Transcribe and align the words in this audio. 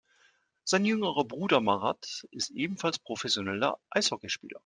Sein 0.63 0.83
jüngerer 0.83 1.25
Bruder 1.25 1.61
Marat 1.61 2.23
ist 2.31 2.49
ebenfalls 2.49 2.97
professioneller 2.97 3.77
Eishockeyspieler. 3.91 4.59